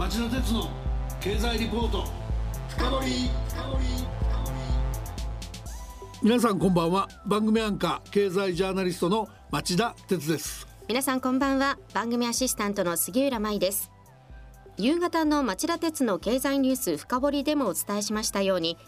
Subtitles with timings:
[0.00, 0.66] 町田鉄の
[1.20, 2.06] 経済リポート。
[2.70, 3.30] 深掘
[6.22, 7.06] 皆さんこんばんは。
[7.26, 10.66] 番組アンカー経済ジャーナリストの町田鉄です。
[10.88, 11.76] 皆さんこんばんは。
[11.92, 13.90] 番組アシスタントの杉浦舞です。
[14.78, 18.78] 夕方の町田鉄の経済ニュース深掘でもお伝えしましたように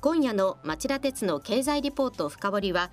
[0.00, 2.90] 今夜の町田鉄の経済リポート深掘は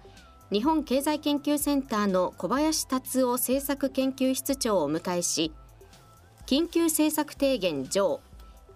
[0.52, 5.54] 日本経済研究センターの小林達夫政策研究室長をお迎えし
[6.52, 8.20] 緊急政策提言上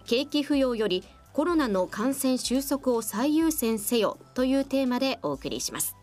[0.06, 5.95] 景気浮揚よりコロナの感染収束を最優先せよというテーマでお送りします。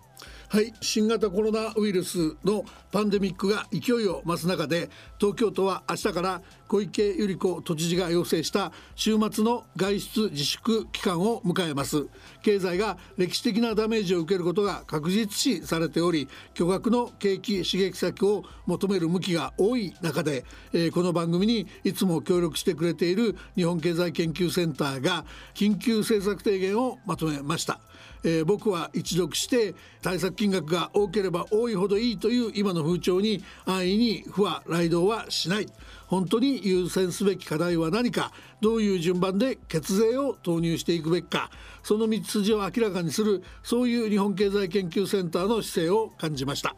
[0.53, 12.05] はい新型コロナウイルスのパンデミックが勢いを増す中で東京都は明日から小池百合子都知事が要請した週末の外出自粛期間を迎えます。
[12.44, 25.25] 経済が歴史的なダメージを受けることが確実視されており巨額の景気刺激策を求める向きが多い中で、えー、この番組にいつも協力してくれている日本経済研究センターが
[25.56, 27.80] 緊急政策提言をまとめました。
[28.23, 35.67] えー、僕は一読して対策金額が多ければ多いほどいいという今の風潮に安易に不和雷動はしない。
[36.07, 41.49] 本当に優先すべき課題は何かどういう順番で血税を投入していくべきか
[41.81, 46.75] その道筋を明らかにするそういう日本経済研究センターの姿勢を感じました。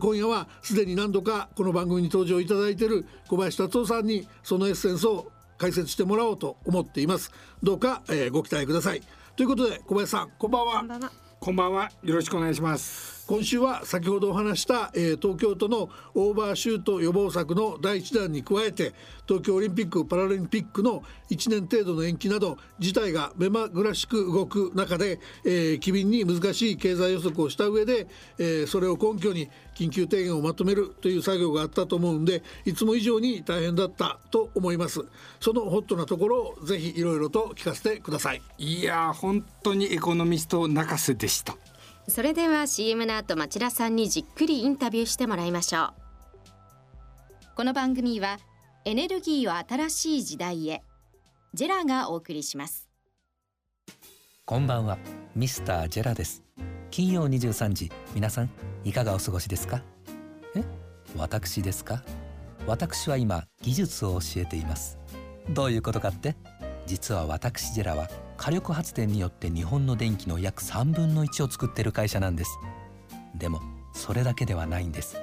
[0.00, 7.30] 今夜はすでに何度かこの番組に登場いただいている小林達夫さんにそのエッセンスを解説してもらおうと思っています。
[7.62, 9.02] どうか、え、ご期待ください。
[9.34, 11.10] ということで小林さんこんばんは。
[11.40, 11.90] こんばんは。
[12.02, 18.92] よろしくお願いします今週は先ほどお話した、えー、東京都のオーバーシュート予防策の第一弾に加えて
[19.28, 35.00] 東京オリンピック・パラリンピックの1年程度の延期など事態が目まぐらしく動く中で、えー、機敏に難しい経済予測をした上で、えー、それを根拠に緊急提言をまとめるという作業があったと思うんでいつも以上に大変だったと思います。
[35.40, 38.42] そのホットなところをぜひいろいろと聞かせてください。
[38.58, 41.56] いや本当にエコノミスト泣かせでした。
[42.08, 45.92] それでは CM の後町田さんにじっくりインタビューしてもらいましょう。
[47.54, 48.38] この番組は
[48.84, 50.82] エネルギーを新しい時代へ
[51.54, 52.88] ジェラがお送りします。
[54.44, 54.98] こんばんは
[55.36, 56.42] ミスタージェラです。
[56.90, 58.50] 金曜23時皆さん
[58.84, 59.82] いかがお過ごしですか？
[60.56, 60.64] え？
[61.16, 62.02] 私ですか？
[62.66, 64.98] 私は今技術を教えています。
[65.50, 66.34] どういうことかって？
[66.84, 68.08] 実は私ジェラは
[68.42, 72.58] 火力発電によって日本の電気の約3分の1を作ってる会社なんです。
[73.36, 73.60] でも
[73.94, 75.16] それだけではないんです。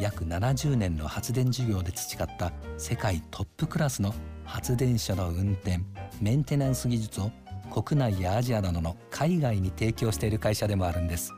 [0.00, 4.12] 約70年の発電事業で培った世界トップクラスの
[4.44, 5.78] 発電所の運転
[6.20, 7.30] メンテナンス技術を
[7.72, 11.32] 国内やアジアなどの海外に提供している会社でもあるんです。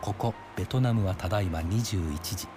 [0.00, 2.48] ここベトナムはただいま21時。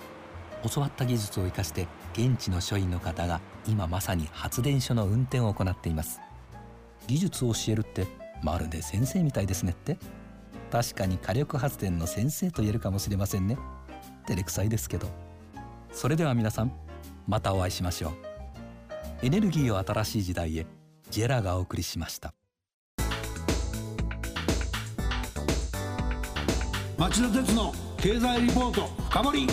[0.67, 6.22] 教わった技術を生かして現地の所員の方が今まさに発電所の運転を行っています。
[7.09, 8.06] 技術を教えるって
[8.44, 9.97] まるで先生みたいですねって。
[10.72, 13.58] 確かに火力発電の先生と言えるかもしれませんね。
[14.28, 15.08] 照れくさいですけど。
[15.92, 16.72] それでは皆さん
[17.28, 18.12] またお会いしましょう。
[19.25, 20.68] エネルギーを新しい時代へ
[21.09, 22.36] ジェラがお送りしました。
[26.96, 29.47] 町田鉄の経済リポート深掘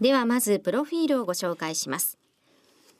[0.00, 2.21] ではまずプロフィールをご紹介します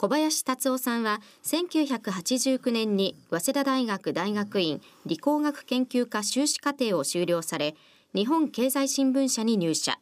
[0.03, 7.77] 小林達夫さんは1989年に早稲田大学大学院理工学研究科修士課程を修了され
[8.13, 10.01] 日本経済新聞社に入社。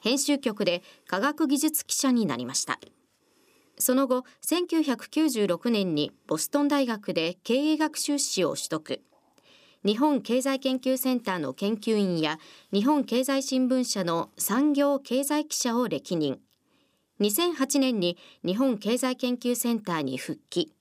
[0.00, 2.78] 編集局で科学技術記者になりました。
[3.76, 9.02] その後1996年にボストン大学で経営学修士を取得。
[9.84, 12.38] 日本経済研究センターの研究員や
[12.72, 16.38] 日本経済新聞社の産業経済記者を歴任。
[17.20, 20.72] 2008年に日本経済研究センターに復帰。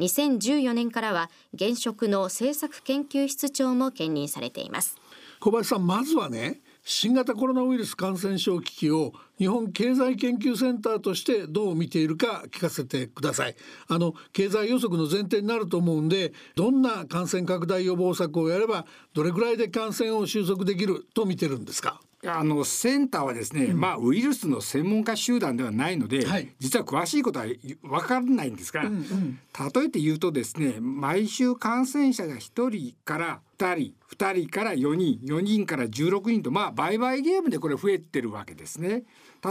[0.00, 4.96] 2014年からは現職の政策研究室長も兼任されています。
[5.40, 13.56] 小林さんまずはね新型コロナウイルス感染症危機を日本経済研究センターとしてどう見ているか聞かせてください。
[13.86, 22.00] あの経済予測の前提になると思うんでどんな感染拡大予防策をやればどれぐらいで感染を収束できると見てるんですか？
[22.24, 27.46] あのセンターはですね、うん、まあウイルスの専門家集団ではないので、はい、実は詳しいことは
[27.82, 29.38] 分からないんですが、うんうん、
[29.74, 32.38] 例えて言うとですね毎週感染者が1
[32.70, 39.02] 人から2人2人から4人4人から16人とまあ売買ゲームでこれ増えてるわけですね。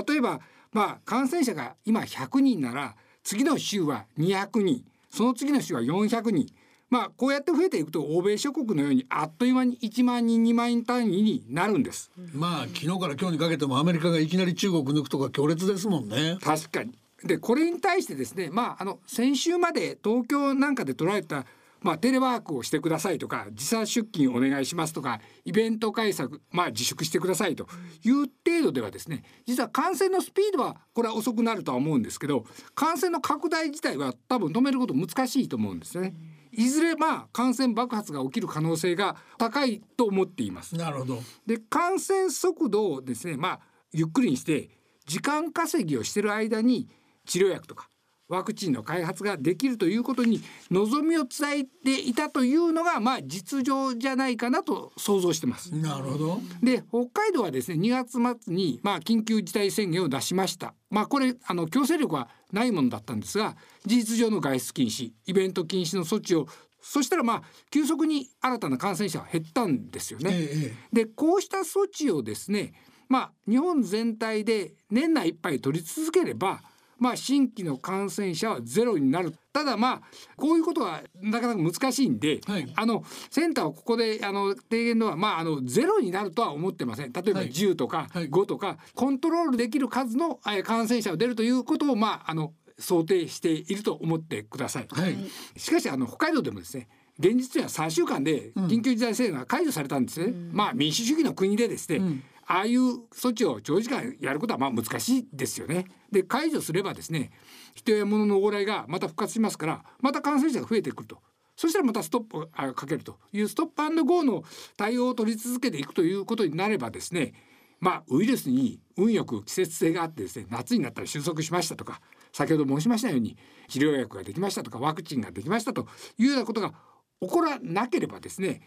[0.07, 0.39] 例えば
[0.71, 6.47] まあ感染者が今100人なら次の週は200人その次の週は400人
[6.91, 12.11] まあこうやって増えていくと欧米諸国のようにあっという間に1万人2万人単位になるんです。
[12.33, 16.37] まあ昨日から今日にかけてもアメリカがいきなり中国抜くとか強烈ですもんね。
[16.43, 16.93] 確かに。
[17.23, 21.45] でこれに対してですねまああの先週まで東京なんかで捉えた
[21.81, 27.67] まあ、テレワークをしてくださいとか時差出勤お願いしますとかイベント開催、まあ、自粛してくださいと
[28.03, 32.45] いう程度ではですね実は感染のスピードはこれは遅くなるとは思うんですけど
[32.75, 36.13] 感染の拡大自体は多分止めること難しいと思うんですね。
[36.51, 40.75] いずれまあ感染爆発が起きる可能性が高いと思っています。
[40.75, 43.59] なるほどで感染速度をですねまあ
[43.93, 44.69] ゆっくりにして
[45.05, 46.87] 時間稼ぎをしている間に
[47.25, 47.89] 治療薬とか
[48.31, 55.75] ワクチンの開発ができるということに望みを伝えていたというのがまあ実情じゃないかなと想像してます。
[55.75, 56.39] なるほど。
[56.63, 60.73] で北海道はですね2月末にまあ緊急事態宣言を出しました。
[60.89, 63.55] まあこれあの強制力はないものだったんですが
[63.85, 66.47] 事実上の外出禁止イベント禁止の措置を
[66.81, 70.31] そしたらまあ急速に新たな感染者は減ったんですよね。
[70.33, 72.73] ええ、でこうした措置をですね
[73.07, 76.61] まあ日本全体で年内いっぱい取り続ければ
[77.01, 79.33] まあ、新規の感染者はゼロになる。
[79.51, 80.01] ただまあ
[80.37, 87.11] こういうことはなかなか難しいんで、はい、あのセンターはここであの提言のは、まあ、あのゼロになるとは思ってません。
[87.11, 94.87] 例えば10とか5とか、コントロールできる数の感染者が出るということを、まあ、あの想定していると思ってください。
[94.91, 95.17] はい、
[95.57, 96.87] しかしあの北海道でもですね
[97.17, 105.85] 現実には3週間で緊急事態宣言が解除されたんですね、うん、まあ民主主義の国でですね、うんああいう措置を長時間やることはまあ難しいですよね。
[106.11, 107.31] で解除すればですね
[107.75, 111.19] 人や物の往来がまた復活しますからまた感染者が増えてくると。
[111.55, 114.43] そしたらまたストップをかけるというストップゴーの
[114.75, 117.33] 対応を取り続けていくということになればですね
[117.79, 122.01] まあウイルスに運よく季節性があってですね夏になったら収束しましたとか
[122.33, 123.37] 先ほど申しましたように
[123.69, 125.87] 治療薬ができましたとかワクチンができましたと
[126.17, 126.73] いうようなことが
[127.21, 128.61] 起こらなければですね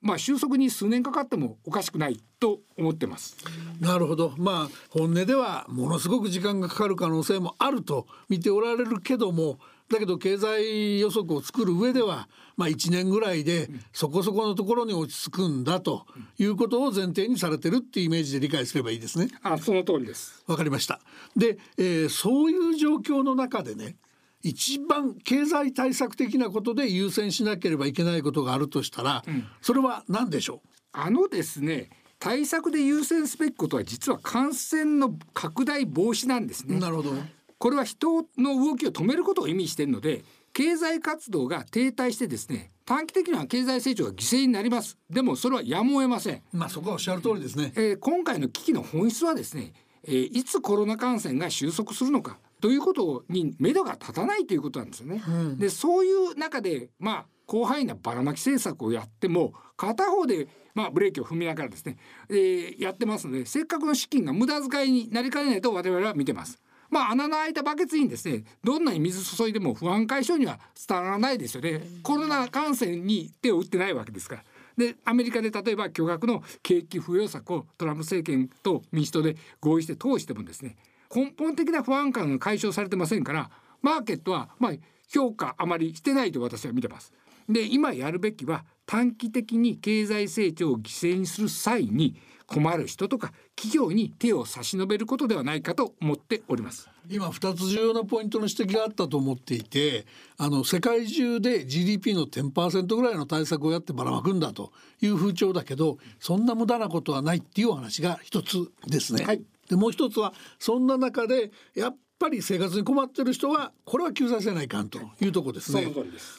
[0.00, 3.36] まあ収束に数年かかってもおかしくないと思ってます。
[3.80, 4.34] なるほど。
[4.36, 9.58] まあ本音ではものすごく時間がかかる可能性もあると見ておられるけども、
[9.90, 16.06] だけど経済予測を作る上では、まあ1年ぐらいでそこそこのところに落ち着くんだと
[16.38, 19.28] いうことを前提にされてるっていうイメージで理解すればいいですね。
[19.42, 20.44] あ、その通りです。
[20.46, 21.00] わかりました。
[21.36, 23.96] で、えー、そういう状況の中でね。
[24.42, 30.68] 一番経済対策的なことで優先しなければいけないことがあるとしたら、うん、それは何でしょう？
[30.92, 36.78] あのですね対策で優先すべきことは実は感染の拡大防止なんですね。
[36.78, 37.12] なるほど。
[37.58, 44.96] これは人の動きを止めることを意味しているので経済活動が停滞してですね短期的には経済成長が犠牲になります。
[45.10, 46.42] でもそれはやむを得ません。
[46.52, 49.72] まあそこはおっしゃる通りですね、えー、今回の危機の本質はですね、
[50.04, 55.22] えー、いつコロナ感染が収束するのかということに目処が立たないということなんですよね。
[55.26, 61.96] うん、でそういう中でまあ広範囲なばらまき政策をやっても片方でまあブレーキを踏みながらですね、
[62.28, 66.60] えー、やってますのでせっかくの資金が無駄遣いになりかねないと我々は見てます。
[66.90, 70.58] まあ穴の開いたバケツにですねどんなに水注いでも不安解消には
[70.88, 71.82] 伝わらないですよね。
[72.02, 74.44] コロナ感染に手を打ってないわけですから。
[74.78, 80.76] でアメリカで例えば巨額の景気浮揚策をトランプ政権と民主党で合意して通してもですね
[81.14, 83.50] 根本的な不安感が解消されてませんから
[83.82, 84.72] マーケットはまあ
[85.08, 87.12] 評価あまりしてないと私は見てます。
[87.48, 90.82] で今やるべきは短期的に経済成長を犠
[91.12, 100.06] 牲にする際に困る人とか企業に手を差し伸べることではないかと思っております今2つ重要なポイントの指摘があったと思っていて
[100.38, 109.24] あの世界中で GDP の10%ぐらいの対策をやってばらまくんだという風潮だけどそんな無駄なことはないっていうお話が一つですね。
[109.24, 115.92] はいでもう一つはそんな中でやっぱり生活に困ってる人はこれは救済せないかんというとこですね。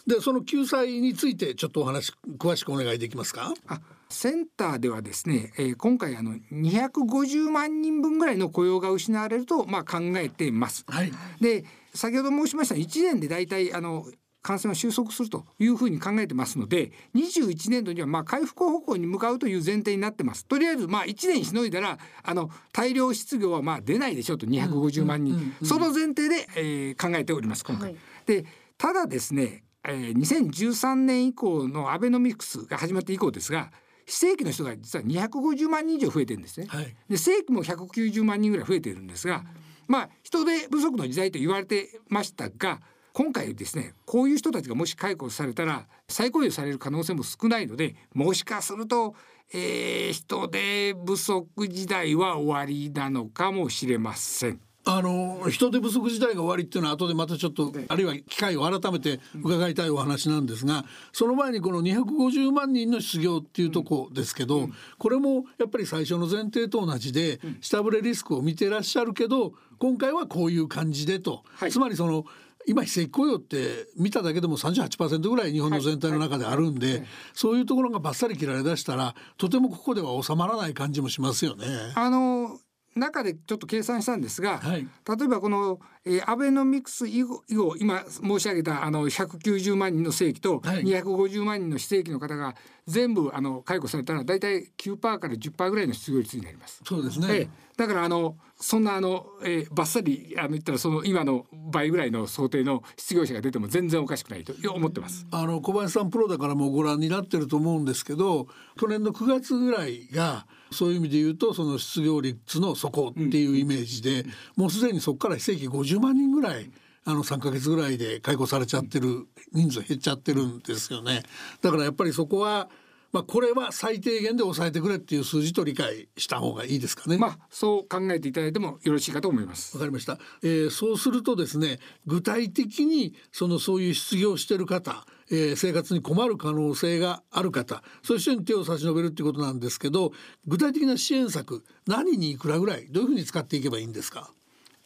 [0.05, 3.53] でその救済についてちょっとお話詳しくお願いできますか？
[3.67, 10.83] あセンターではですね、えー、今回あの250万人分ぐらいの雇用が失われるとまあ考えています。
[10.88, 14.05] はい、で先ほど申しました1年でだいたいあの
[14.41, 20.46] 感染は収束するというふうに考えてますので21年度にはまあ回復方向に向かうという前提になってます。
[20.46, 24.46] とりあえずまあ1年しのいだらあの大量失業はまあ出ないでしょうと。
[24.46, 27.91] 250万人、その前提で、えー、考えております今回。
[27.91, 28.46] はい、で
[28.77, 33.72] ただですね、えー、2013年以降のアベノミクスが始まって以降ですが
[34.05, 36.67] 非正規の人が実は250万人以上増えてるんですね。
[36.69, 39.43] はい、で正規も190万人ぐらい増えているんですが、
[39.88, 42.79] まあ人手不足の時代と言われてましたが
[43.13, 49.16] 今回ですねこういう人たちがもし解雇されたら再雇用される可能性も少ないのでもしかすると、
[49.54, 54.60] えー、人手不足時代は終わりなのかもしれません。
[54.86, 72.25] あの人手不足時代が終わりっていうのは後でまたちょっとあるいは機会を改めて伺いたいお話なんですがその前にこの250万人の失業っていうとこですけどこれもやっぱり最初の前提と同じで下振れリスクを見てらっしゃるけど今回はこういう感じでと、はい、つまりその
[72.68, 81.66] 今非正規雇用って見ただけでも38%ぐらい日本の全体の中であるんで、はいはい、そういうところがばっさり切られだしたらとてもここでは収まらない感じもしますよね。
[81.96, 82.60] あの
[82.96, 84.88] 中でちょっと計算したんですが、はい、
[85.18, 87.44] 例えばこの、えー、アベノミクス以後
[87.78, 92.56] 今申し上げたあの190万人の正規と250万人の非正規の方が
[92.88, 96.82] 全部あの解雇されたら大体9%から10%ぐらいの失業率になります。
[96.84, 105.28] そうですね、えー、だからあのそんなあの、えー、バッサリあの言ったらその今の倍ぐらいの想定の失業者が出ても全然おかしくないと思ってます。
[105.32, 108.48] あの小林さんプロだからもご覧になってると思うんですけど
[108.80, 114.25] 去年の9月ぐらいがそういう意味で言うとその失業率の底っていうイメージで、
[114.56, 116.72] もうすでにそこから非正規50万人ぐらい
[117.06, 121.24] あの3か月ぐらいで解雇されちゃってる人数減っちゃってるんですよね。
[121.62, 122.70] だからやっぱりそこは
[123.12, 127.18] まあ、これは最低限で抑えてくれっていう数字と理解した方がいいですかね。
[127.18, 129.75] まあ、そう考えていただいてもよろしいかと思います。
[129.75, 130.20] わかりました。
[130.44, 140.12] えー、そうするとですね、具体的にそのそういう失業している方、えー、生活に困る可能性がある方、そういう人に手を差し伸べるっていうことなんですけど、
[140.46, 144.32] 具体的な支援策、何にいくらぐらい、どういうふうに使っていけばいいんですか？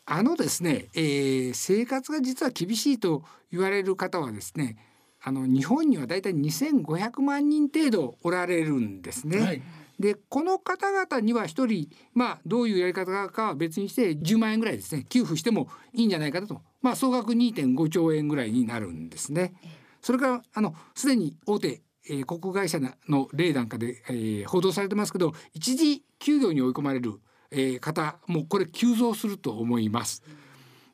[0.06, 4.78] あのですね、えー、生活が実は厳しいと言われる方はですね。
[5.26, 9.40] あの日本にはだいたい2500万人程度おられるんですね。
[9.40, 9.62] はい
[10.00, 19.54] でこの方々には1人まあどういうやり方かは別にして10万円ぐらいですね給付してもいいんじゃないかと、まあ、総額2.5兆円ぐらいになるんですね。
[20.02, 27.22] それからあのすでに大手、えー、航空会社の例なんかで、えー、報道されてますけど一時休業に追い込まれる、
[27.54, 30.24] えー、方もこれ急増すると思います。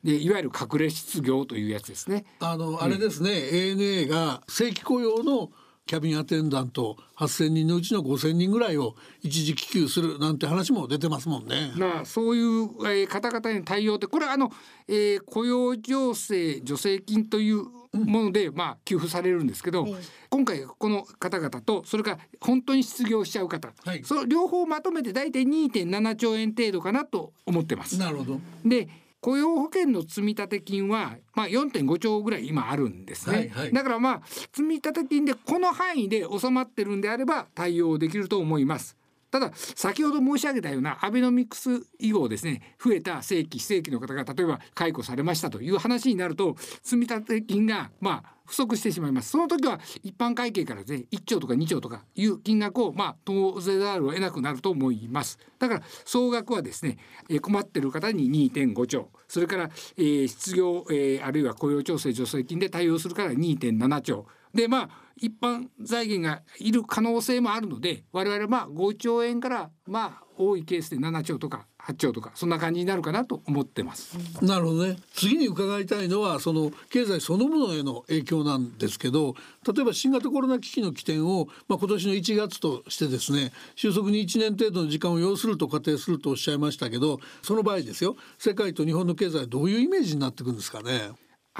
[0.04, 2.24] でいわゆる隠れ失業というやつですね。
[2.40, 5.50] あの、あれですね、ANA が正規雇用の
[5.90, 11.72] キャビンアテンダント8,000人のうちの5,000人ぐらいを一時帰給するなんて話も出てますもんね。
[11.74, 12.44] まあそういう、
[12.86, 14.52] えー、方々に対応ってこれはあの、
[14.86, 19.84] えー、雇用情勢助成金というもので、うん、まあ給付されるんですけど、
[20.28, 27.98] 今回この方々とそれから本当に失業しちゃう方、はい、その両方まとめて大体2.7兆円程度かなと思ってます。
[27.98, 28.88] なるほどで
[29.20, 38.96] 雇用保険の積立金は、まあ、4.5兆ぐらい今あるんですね、はいはい、だからまあ積立金でこの範囲で収まってるんであれば対応できると思います
[39.30, 49.30] ただ先ほど申し上げたようなアベノミクス以後ですね増えた正規非正規の方が例えば解雇されましたという話になると積立金がまあ不足してしまいます。
[49.30, 55.38] その時は一般会計からね1兆とか2兆とかいう金額をまあ当ぜざるを得なくなると思います。
[55.60, 56.98] だから総額はですね、
[57.42, 59.10] 困っている方に2.5兆。
[59.28, 60.84] それから、失業、
[61.22, 64.26] あるいは雇用調整助成金で対応するから2.7兆。
[64.52, 74.16] でまあ一般財源がいる可能性もあるので我々はまあ5兆円からまあ多いケースで7兆とか8兆とかそんな感じになるかなと思ってます。
[74.42, 74.96] なるほどね。
[75.14, 79.34] 次に伺いたいのはその経済そのものへの影響なんですけど、
[79.66, 91.10] 例えば新型コロナ危機の起点をまあ今年の1月としてですね、収束に1年程度の時間を要すると仮定するとおっしゃいましたけど、その場合ですよ、世界と日本の経済どういうイメージになっていくんですかね。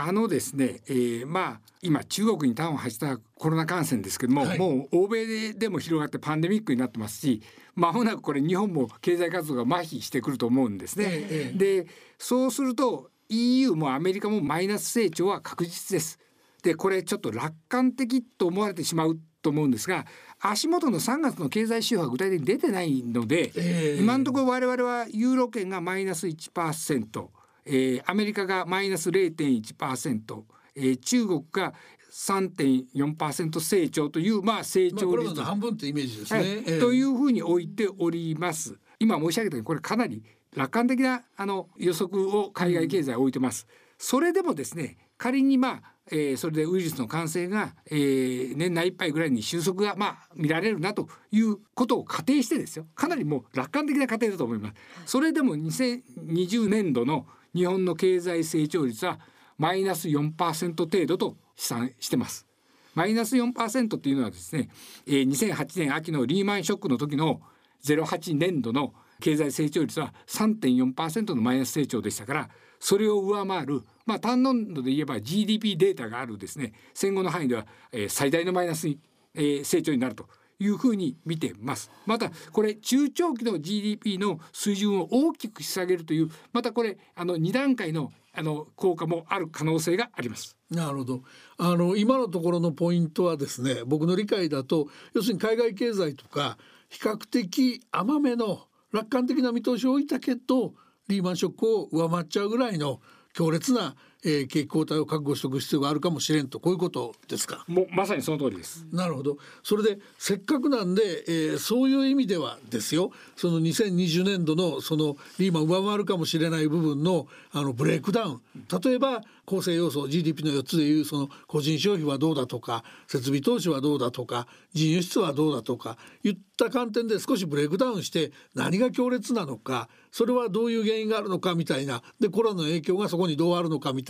[0.03, 7.43] あのですね、えー、まあ今中国に端を発したコロナ感染ですけども、はい、もう欧米でも広がってパンデミックになってますし
[7.75, 11.05] まもなくこれ日本も経済活動が麻痺してくると思うんですね。
[11.07, 11.87] ええ、で
[12.19, 16.19] そうすると EU もアメリカもマイナス成長は確実です。
[16.63, 20.07] でこれちょっと楽観的と思われてしまうと思うんですが
[20.41, 27.40] 足元の3月の経済指標は具体的に出てないので、えー、今のところ我々はユーロ圏がマイナス1%。
[27.67, 30.43] えー、アメリカがマイナス0.1%、
[30.77, 31.75] えー、中国が
[32.11, 38.79] 3.4%成長というまあ成長率、まあ、半分ってイメージですね、はいえー、というふうに置いております。
[38.99, 40.23] 今申し上げたようにこれかなり
[40.55, 43.67] 楽観的なあの予測を海外経済置いてます。
[43.69, 54.75] うん、それでもですね仮にまあえー、それでウイルスの感染が、えー、年内いっぱいぐらいに収束がまあ見られるなということを仮定してですよかなりもう楽観的な仮定だと思います。
[55.07, 59.19] それでも2020年度の日本の経済成長率は
[59.59, 62.47] マイナス4%程度と試算してます。
[62.95, 64.69] マイナス4%っていうのはですね、
[65.07, 67.41] 2008年秋のリーマンショックの時の
[67.85, 77.67] 08年度の経済成長率は3.4%のマイナス成長でしたからそれを上回るまあ単年度で言えば GDP データがあるですね戦後の範囲では、
[78.09, 78.89] 最大のマイナス、
[79.35, 80.29] 成長になると
[80.61, 81.91] いうふうに見てます。
[82.07, 90.57] またこれ中長期の GDP の水準を大きく引き下げるというまたこれあの2段階のあの効果もある可能性があります。
[90.71, 91.23] なるほど。
[91.59, 96.57] あの今のところのポイントはですね僕の理解だと要するに海外経済とか
[96.89, 100.75] 比較的甘めの楽観的な見通しを置いたけど
[101.09, 103.01] リーマンショックを上回っちゃうぐらいの
[103.33, 107.65] 強烈なえー、景気後退を覚悟しておく必要があるかもしれんとこういうことですか？
[107.69, 108.87] もうまさにその通りです。
[108.93, 109.39] なるほど。
[109.63, 118.41] それでせっかくなんで、えー、そういう意味ではですよその2020年度のそのリーマン上回るかもしれない部分のあのブレイクダウン。
[118.83, 134.10] 例えば構成要素 GDP の4つでいうその個人消費はどうだとか設備投資はどうだとか人輸出はどうだとかいった観点で少しブレイクダウンして何が強烈なのかそれはどういう原因があるのかみたいなでコロナの影響がそこにどうあるのかみたい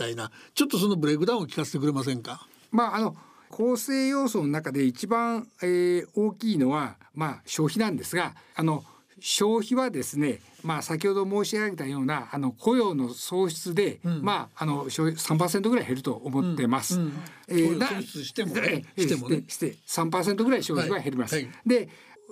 [0.53, 2.47] ちょっとそのブレイクダウンを聞かせてくれませんか？
[2.71, 3.15] まああの
[3.49, 8.83] 構成要素の中で一番、えー、大きいのは、まあ、消費なんですがあの
[9.19, 16.99] 消費はですね、まあ、先ほど申し上げたようなあの雇用の創出で、うん、まああの消費3%ぐらい減ると思ってます。
[16.99, 17.13] うんうん、
[17.49, 19.43] えー、してもね、してもね。
[19.47, 21.35] して3%ぐらい消費は減ります。
[21.35, 21.43] はい。
[21.43, 21.89] はい、で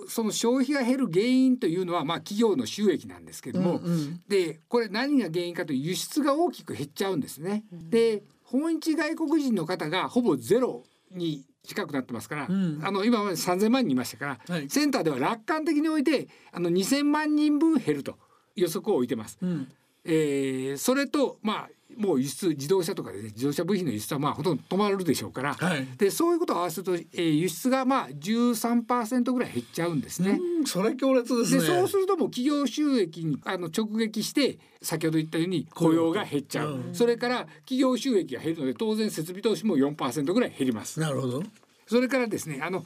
[0.08, 7.64] その消費が減る原因というのはまあ企業の収益なんですけども、うんうん、でこれ何が原因かという輸出が大きく減っちゃうんですね。
[7.72, 18.16] うん、で訪日外国人の方がほぼゼロに近くなってますから、うん、あの今まで3,000万人いましたから、はい、センターでは楽観的においてあの2,000万人分減ると
[18.56, 19.38] 予測を置いてます。
[19.40, 19.68] うん、
[20.04, 30.38] えー、それとまあもう輸出自動車とかで、ね、自動車部品の輸出はまあほとんど止まるでしょうから、はい、でそういうことを合わせると、えー、輸出がまあ13%ぐらい減っちゃうんですね。
[30.66, 31.60] それ強烈ですね。
[31.60, 41.00] そうするともう企業収益にあの直撃して先ほど言ったように雇用が減っちゃう、うん、それから企業収益が減るので当然設備投資も4%ぐらい減ります。
[41.00, 41.42] なるほど。
[41.86, 42.84] それからですねあの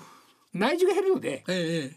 [0.55, 1.97] 内需が減るので、ええ、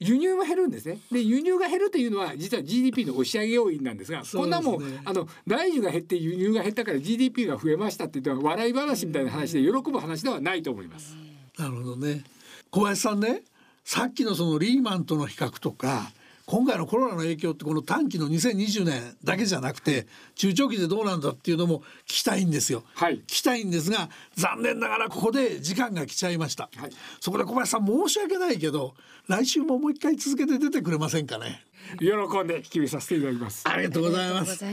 [0.00, 0.98] 輸入は減るんですね。
[1.12, 11.14] で輸入が減るというのは実は GDP の押し上げ要因なんですが、すね、こんなもんあの内需が減って輸入が減ったから GDP が増えましたって言って笑い話みたいな話で喜ぶ話ではないと思います。
[11.58, 12.24] なるほどね。
[12.70, 13.42] 小林さんね、
[13.84, 16.10] さっきのそのリーマンとの比較とか。
[16.50, 28.94] 今回のコロナの影響ってこの短期の2020年だけじゃなくて中長期でどうなんだっていうのも聞きたいんですよ、はい、聞きたいんですが残念ながらここで時間が来ちゃいました、はい、そこで小林さん申し訳ないけど
[29.28, 31.62] 来週ももう一回続けて出てくれませんかね？
[32.00, 32.08] 喜
[32.42, 33.62] んで引きさせていただきます。
[33.68, 34.64] ありがとうございます。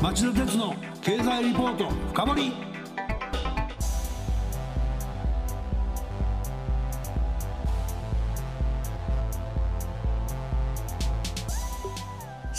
[0.00, 2.52] 町田鉄の経済リポート深掘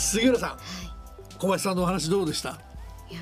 [0.08, 0.58] 杉浦さん、はい、
[1.38, 2.58] 小林さんのお話どうでした？
[3.10, 3.20] いや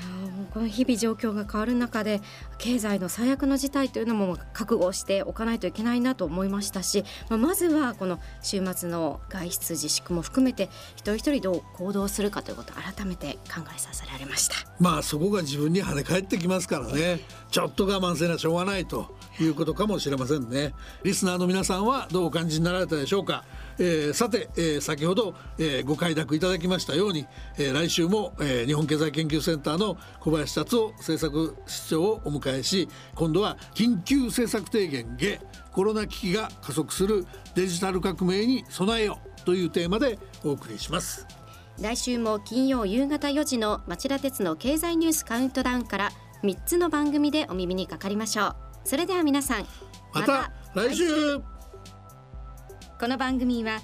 [0.53, 2.19] この日々状況が変わる中で
[2.57, 14.55] 経済の最悪の事態というのも覚悟しておかないといけないなと思いましたし、まあ、まずはこの週末の外出自粛も含めて一人一人どう行動するかということを改めて考えさせられました。
[14.77, 17.21] まあそこが自分に跳ね返ってきますからね。
[17.49, 20.73] ちょっと我慢せなしょうがないということかもしれませんね。
[21.03, 23.45] リスナーの皆さんはどうお感じになられたでしょうか？
[23.79, 35.39] えー、さて、えー、先ほど、えー、ご快諾いただきましたように、えー、来週も、えー、日本経済研究センターの小林達夫政策室長をお迎えし今度は緊急政策提言下
[35.71, 41.25] コロナ危機が加速するデジタル革命に備えよというテーマでお送りします。
[41.79, 46.09] 来週も金曜夕方4時の町田鉄の経済ニュースカウントダウンから
[46.43, 48.55] 3つの番組でお耳にかかりましょう。
[48.83, 49.65] それでは皆さん
[50.13, 51.05] また来週
[52.99, 53.79] この番組は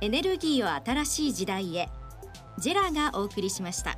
[0.00, 1.88] エネルギーを新しい時代へ
[2.58, 3.96] ジェラがお送りしました。